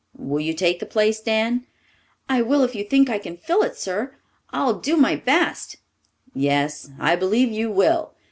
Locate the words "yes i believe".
6.33-7.51